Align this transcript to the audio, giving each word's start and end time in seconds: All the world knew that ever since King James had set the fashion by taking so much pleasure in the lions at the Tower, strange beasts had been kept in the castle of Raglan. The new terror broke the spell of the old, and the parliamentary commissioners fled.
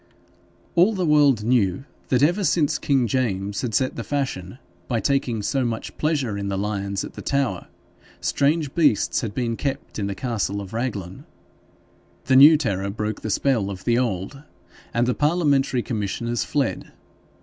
All 0.73 0.95
the 0.95 1.05
world 1.05 1.43
knew 1.43 1.85
that 2.07 2.23
ever 2.23 2.43
since 2.43 2.79
King 2.79 3.05
James 3.05 3.61
had 3.61 3.75
set 3.75 3.95
the 3.95 4.03
fashion 4.03 4.57
by 4.87 4.99
taking 4.99 5.43
so 5.43 5.63
much 5.63 5.95
pleasure 5.99 6.39
in 6.39 6.47
the 6.47 6.57
lions 6.57 7.03
at 7.05 7.13
the 7.13 7.21
Tower, 7.21 7.67
strange 8.19 8.73
beasts 8.73 9.21
had 9.21 9.35
been 9.35 9.55
kept 9.55 9.99
in 9.99 10.07
the 10.07 10.15
castle 10.15 10.59
of 10.59 10.73
Raglan. 10.73 11.25
The 12.25 12.35
new 12.35 12.57
terror 12.57 12.89
broke 12.89 13.21
the 13.21 13.29
spell 13.29 13.69
of 13.69 13.83
the 13.83 13.99
old, 13.99 14.41
and 14.91 15.05
the 15.05 15.13
parliamentary 15.13 15.83
commissioners 15.83 16.43
fled. 16.43 16.93